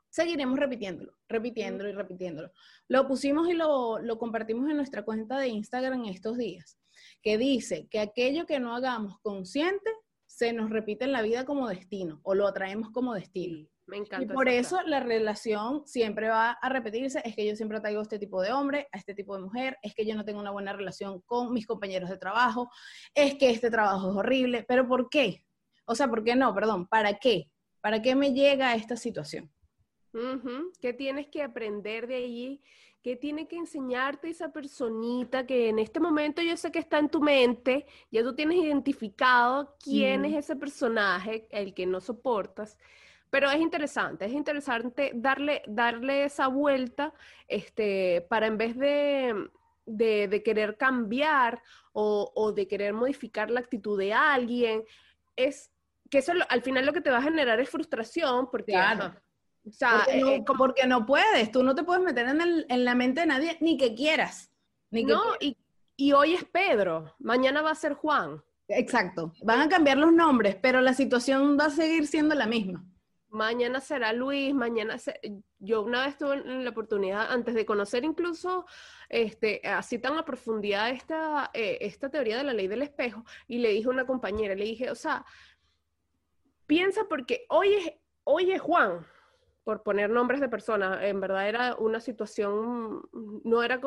[0.10, 2.52] seguiremos repitiéndolo, repitiéndolo y repitiéndolo.
[2.88, 6.78] Lo pusimos y lo, lo compartimos en nuestra cuenta de Instagram estos días,
[7.22, 9.92] que dice que aquello que no hagamos consciente
[10.26, 13.68] se nos repite en la vida como destino o lo atraemos como destino.
[13.88, 14.26] Me encanta.
[14.26, 18.04] Y por eso la relación siempre va a repetirse, es que yo siempre traigo a
[18.04, 20.52] este tipo de hombre, a este tipo de mujer, es que yo no tengo una
[20.52, 22.70] buena relación con mis compañeros de trabajo,
[23.14, 25.46] es que este trabajo es horrible, pero ¿por qué?
[25.86, 26.54] O sea, ¿por qué no?
[26.56, 27.52] Perdón, ¿para qué?
[27.80, 29.52] ¿Para qué me llega esta situación?
[30.82, 32.62] ¿Qué tienes que aprender de allí?
[33.06, 37.08] ¿Qué tiene que enseñarte esa personita que en este momento yo sé que está en
[37.08, 37.86] tu mente?
[38.10, 42.80] Ya tú tienes identificado quién es ese personaje, el que no soportas.
[43.30, 47.14] Pero es interesante, es interesante darle, darle esa vuelta
[47.48, 49.52] este, para en vez de,
[49.86, 51.62] de, querer cambiar
[51.94, 54.84] o, o, de querer modificar la actitud de alguien,
[55.36, 55.70] es
[56.10, 58.72] que eso al final lo que te va a generar es frustración porque...
[58.72, 59.14] Claro.
[59.68, 62.66] O sea, porque no, eh, porque no, puedes, tú no te puedes meter en, el,
[62.70, 64.52] en, la mente de nadie ni que quieras.
[64.92, 65.58] Ni no, y,
[65.96, 68.44] y hoy es Pedro, mañana va a ser Juan.
[68.68, 72.84] Exacto, van a cambiar los nombres, pero la situación va a seguir siendo la misma.
[73.30, 74.96] Mañana será Luis, mañana
[75.60, 78.66] yo una vez tuve la oportunidad, antes de conocer incluso
[79.10, 83.58] este, así tan a profundidad esta, eh, esta teoría de la ley del espejo, y
[83.58, 85.26] le dije a una compañera, le dije, o sea,
[86.66, 89.06] piensa porque hoy es, hoy es Juan,
[89.66, 93.02] por poner nombres de personas, en verdad era una situación,
[93.44, 93.82] no era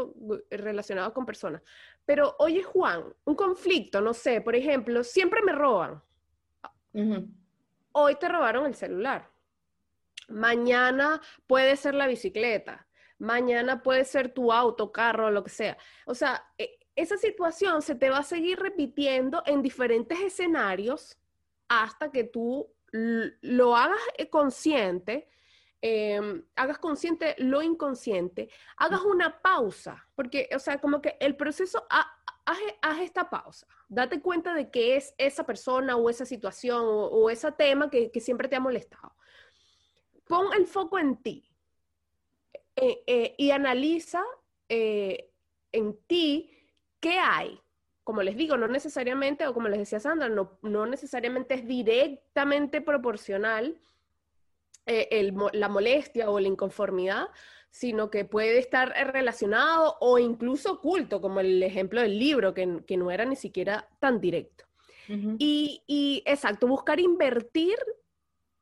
[0.50, 1.62] relacionada con personas,
[2.04, 6.02] pero hoy es Juan, un conflicto, no sé, por ejemplo, siempre me roban.
[7.92, 9.30] Hoy te robaron el celular.
[10.28, 12.88] Mañana puede ser la bicicleta.
[13.18, 15.78] Mañana puede ser tu auto, carro, lo que sea.
[16.06, 21.16] O sea, e, esa situación se te va a seguir repitiendo en diferentes escenarios
[21.68, 25.28] hasta que tú lo hagas eh, consciente,
[25.80, 31.86] em, hagas consciente lo inconsciente, hagas una pausa, porque, o sea, como que el proceso,
[31.90, 32.06] haz,
[33.00, 37.90] esta pausa, date cuenta de qué es esa persona o esa situación o, ese tema
[37.90, 39.14] que, siempre te ha molestado.
[40.26, 41.46] Pon el foco en ti
[42.76, 44.24] eh, eh, y analiza
[44.68, 46.50] en ti
[47.00, 47.60] qué hay,
[48.04, 52.80] como les digo, no necesariamente, o como les decía Sandra, no, no necesariamente es directamente
[52.80, 53.78] proporcional
[54.88, 57.28] eh, la molestia o la inconformidad,
[57.70, 62.96] sino que puede estar relacionado o incluso oculto, como el ejemplo del libro, que, que
[62.96, 64.64] no era ni siquiera tan directo.
[65.38, 67.78] y, y, exacto, buscar invertir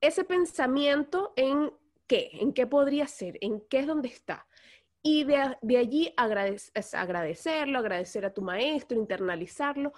[0.01, 1.73] ese pensamiento en
[2.07, 4.47] qué, en qué podría ser, en qué es donde está.
[5.03, 9.93] Y de, allí agradecerlo, agradecer a tu maestro, internalizarlo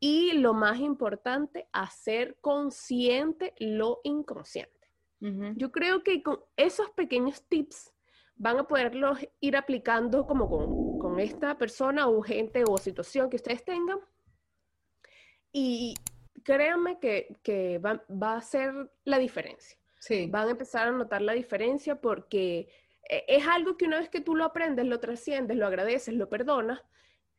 [0.00, 4.75] y lo más importante, hacer consciente lo inconsciente.
[5.20, 7.92] Yo creo que con esos pequeños tips
[8.36, 13.64] van a poderlos ir aplicando como con, esta persona o gente o situación que ustedes
[13.64, 13.98] tengan.
[15.52, 15.94] Y
[16.42, 19.78] créanme que, va, va, a ser la diferencia.
[19.98, 20.26] Sí.
[20.30, 22.68] Van a empezar a notar la diferencia porque
[23.08, 26.28] e, es algo que una vez que tú lo aprendes, lo trasciendes, lo agradeces, lo
[26.28, 26.82] perdonas,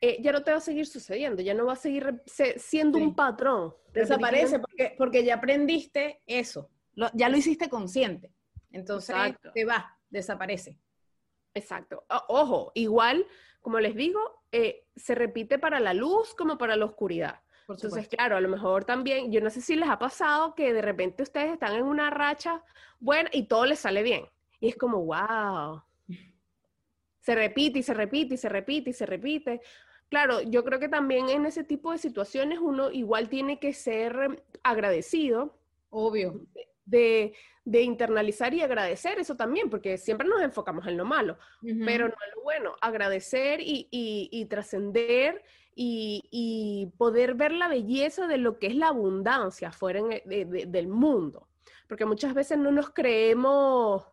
[0.02, 3.16] eh, ya no te va a seguir sucediendo, ya no va a seguir siendo un
[3.16, 3.74] patrón.
[3.94, 6.70] Desaparece porque, porque ya aprendiste eso,
[7.14, 8.32] ya lo hiciste consciente.
[8.72, 9.16] Entonces
[9.54, 10.80] te va, desaparece.
[11.54, 12.06] Exacto.
[12.28, 13.26] ojo, igual,
[13.62, 14.20] como les digo,
[14.52, 17.42] eh, se repite para la luz como para la oscuridad.
[17.70, 20.82] Entonces, claro, a lo mejor también, yo no sé si les ha pasado que de
[20.82, 22.64] repente ustedes están en una racha
[23.00, 24.26] buena y todo les sale bien.
[24.60, 25.82] Y es como, wow.
[27.20, 29.62] Se repite y se repite y se repite y se repite.
[30.10, 34.44] Claro, yo creo que también en ese tipo de situaciones uno igual tiene que ser
[34.64, 35.58] agradecido.
[35.90, 36.46] Obvio.
[36.88, 37.34] De,
[37.66, 42.14] de internalizar y agradecer eso también, porque siempre nos enfocamos en lo malo, pero no
[42.14, 42.76] en lo bueno.
[42.80, 45.44] Agradecer y, y, trascender
[45.76, 51.50] y, y, poder ver la belleza de lo que es la abundancia fuera del mundo.
[51.90, 54.06] Porque muchas veces no nos creemos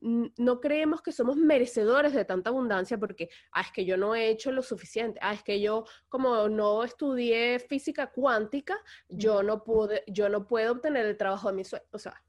[0.00, 4.28] no creemos que somos merecedores de tanta abundancia porque, ah, es que yo no he
[4.28, 10.04] hecho lo suficiente, ah, es que yo como no estudié física cuántica, yo no pude,
[10.06, 11.86] yo no puedo obtener el trabajo de mi sueño.
[11.90, 12.22] O sea,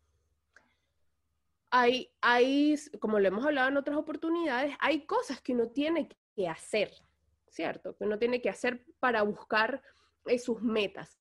[1.69, 6.47] hay, hay, como lo hemos hablado en otras oportunidades, hay cosas que uno tiene que
[6.47, 6.91] hacer,
[7.47, 7.95] ¿cierto?
[7.95, 9.82] Que uno tiene que hacer para buscar
[10.25, 11.18] eh, sus metas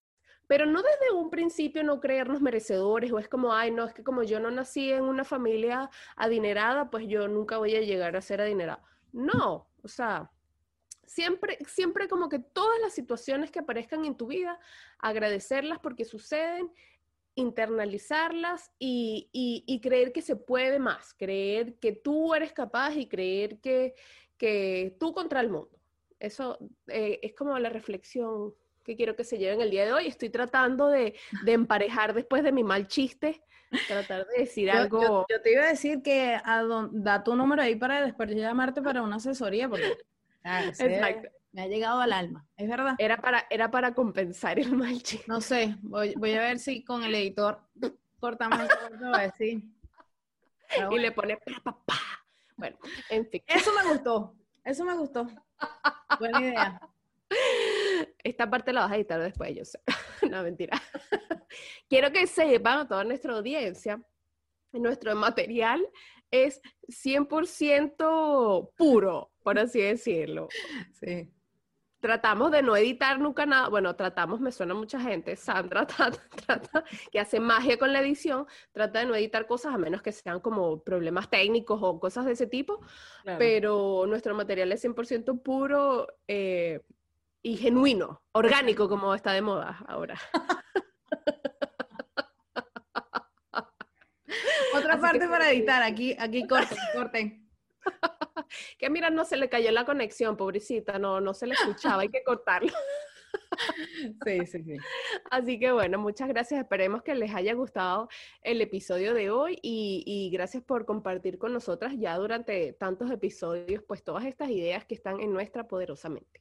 [0.48, 4.02] pero no desde un principio no creernos merecedores o es como, ay, no, es que
[4.02, 8.22] como yo no nací en una familia adinerada, pues yo nunca voy a llegar a
[8.22, 8.82] ser adinerado.
[9.12, 10.32] No, o sea,
[11.06, 14.58] siempre, siempre como que todas las situaciones que aparezcan en tu vida,
[14.98, 16.72] agradecerlas porque suceden,
[17.34, 23.60] internalizarlas y, y, creer que se puede más, creer que tú eres capaz y creer
[23.60, 23.94] que,
[24.38, 25.78] que tú contra el mundo.
[26.18, 28.54] Eso eh, es como la reflexión
[28.88, 30.06] que quiero que se lleven el día de hoy.
[30.06, 31.14] Estoy tratando de,
[31.44, 33.42] de emparejar después de mi mal chiste,
[33.86, 35.26] tratar de decir algo.
[35.28, 36.40] Yo, te iba a decir que
[36.92, 39.94] da tu número ahí para después llamarte para una asesoría, porque
[40.42, 40.62] ah,
[41.52, 42.94] me ha llegado al alma, es verdad.
[42.98, 45.26] Era para, era para compensar el mal chiste.
[45.28, 47.60] No sé, voy, voy a ver si con el editor
[48.18, 49.62] cortamos esto, a si.
[50.90, 51.98] Y le pone papá.
[52.56, 52.76] Bueno,
[53.08, 53.42] en fin.
[53.46, 54.34] Eso me gustó,
[54.64, 55.26] eso me gustó.
[56.18, 56.80] Buena idea.
[58.24, 59.80] Esta parte la vas a editar después, yo sé.
[60.30, 60.80] no, mentira.
[61.88, 64.02] Quiero que sepan a toda nuestra audiencia,
[64.72, 65.86] nuestro material
[66.30, 70.48] es 100% puro, por así decirlo.
[70.92, 71.30] Sí.
[72.00, 75.84] Tratamos de no editar nunca nada, bueno, tratamos, me suena mucha gente, Sandra
[76.46, 80.12] trata, que hace magia con la edición, trata de no editar cosas a menos que
[80.12, 82.80] sean como problemas técnicos o cosas de ese tipo,
[83.24, 86.82] pero nuestro material es 100% puro, eh,
[87.42, 90.18] y genuino, orgánico, como está de moda ahora.
[94.74, 97.48] Otra parte para editar, aquí, aquí corten, corten.
[98.78, 102.08] que mira, no se le cayó la conexión, pobrecita, no, no se le escuchaba, hay
[102.08, 102.72] que cortarlo.
[104.24, 104.76] Sí, sí, sí.
[105.30, 106.60] Así que bueno, muchas gracias.
[106.60, 108.08] Esperemos que les haya gustado
[108.40, 113.82] el episodio de hoy y, y, gracias por compartir con nosotras ya durante tantos episodios,
[113.82, 116.40] pues todas estas ideas que están en nuestra poderosamente.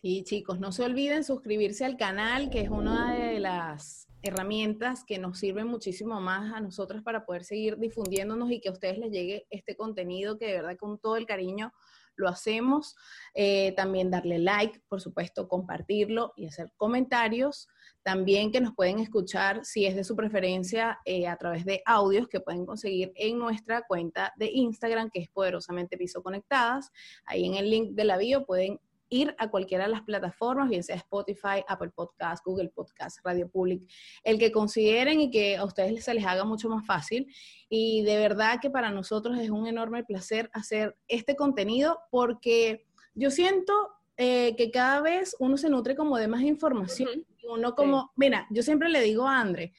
[0.00, 5.18] Sí, chicos, no se olviden suscribirse al canal, que es una de las herramientas que
[5.18, 9.12] nos sirven muchísimo más a nosotros para poder seguir difundiéndonos y que a ustedes les
[9.12, 11.72] llegue este contenido que de verdad con todo el cariño
[12.16, 12.96] lo hacemos.
[13.34, 17.68] Eh, también darle like, por supuesto, compartirlo y hacer comentarios.
[18.02, 22.28] También que nos pueden escuchar, si es de su preferencia, eh, a través de audios
[22.28, 26.90] que pueden conseguir en nuestra cuenta de Instagram, que es Poderosamente Piso Conectadas.
[27.24, 28.80] Ahí en el link de la bio pueden
[29.14, 33.88] ir a cualquiera de las plataformas, bien sea Spotify, Apple Podcast, Google Podcast, Radio Public,
[34.24, 37.32] el que consideren y que a ustedes se les haga mucho más fácil.
[37.68, 43.30] Y de verdad que para nosotros es un enorme placer hacer este contenido porque yo
[43.30, 43.72] siento
[44.16, 47.24] eh, que cada vez uno se nutre como de más información.
[47.48, 49.74] Uno como, mira, yo siempre le digo a Andre,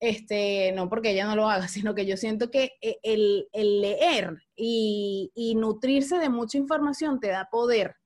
[0.00, 4.42] este, no porque ella no lo haga, sino que yo siento que eh, el, leer
[4.56, 7.99] y, y, nutrirse de mucha información te da poder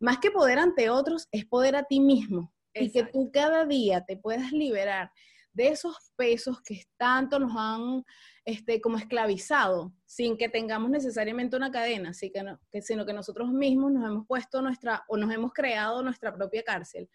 [0.00, 2.52] más que poder ante otros, es poder a ti mismo.
[2.74, 5.10] Y que tú cada día te puedas liberar
[5.52, 8.04] de esos pesos que tanto nos han
[8.44, 13.12] este, como esclavizado, sin que tengamos necesariamente una cadena, así que, no, que sino que
[13.12, 17.08] nosotros mismos nos hemos puesto nuestra, o nos hemos creado nuestra propia cárcel.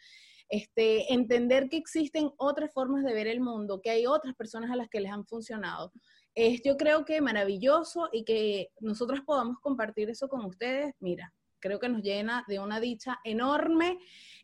[0.48, 4.76] Este, entender que existen otras formas de ver el mundo, que hay otras personas a
[4.76, 5.92] las que les han funcionado.
[6.36, 10.94] Es yo creo que maravilloso y que nosotros podamos compartir eso con ustedes.
[11.00, 11.34] Mira,
[11.66, 13.98] creo que nos llena de una dicha enorme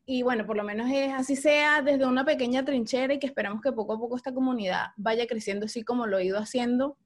[0.05, 3.61] y bueno, por lo menos es así sea desde una pequeña trinchera y que esperamos
[3.61, 6.97] que poco a poco esta comunidad vaya creciendo así como lo he ido haciendo.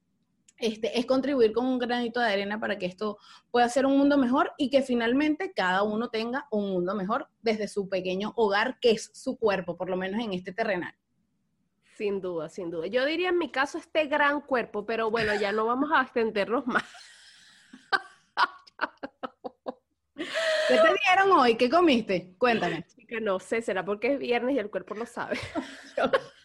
[0.58, 3.18] Este, es contribuir con un granito de arena para que esto
[3.50, 7.68] pueda ser un mundo mejor y que finalmente cada uno tenga un mundo mejor desde
[7.68, 10.94] su pequeño hogar, que es su cuerpo, por lo menos en este terrenal.
[11.98, 12.86] Sin duda, sin duda.
[12.86, 16.66] Yo diría en mi caso este gran cuerpo, pero bueno, ya no vamos a extendernos
[16.66, 16.84] más.
[20.68, 21.56] ¿Qué te dieron hoy?
[21.56, 22.34] ¿Qué comiste?
[22.38, 22.84] Cuéntame.
[23.08, 25.38] Que no sé, será porque es viernes y el cuerpo lo sabe.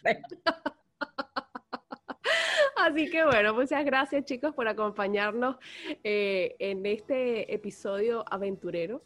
[2.76, 5.56] Así que bueno, muchas gracias chicos por acompañarnos
[6.02, 9.02] eh, en este episodio aventurero.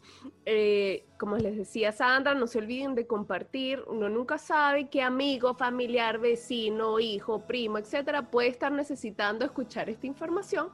[0.47, 3.83] Eh, como les decía Sandra, no se olviden de compartir.
[3.87, 10.07] Uno nunca sabe qué amigo, familiar, vecino, hijo, primo, etcétera, puede estar necesitando escuchar esta
[10.07, 10.71] información.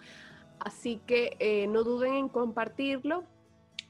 [0.60, 3.24] Así que eh, no duden en compartirlo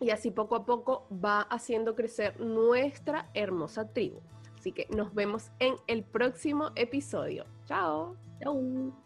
[0.03, 4.21] y así poco a poco va haciendo crecer nuestra hermosa tribu.
[4.59, 7.47] Así que nos vemos en el próximo episodio.
[7.67, 8.17] Chao.
[8.41, 9.02] Chao.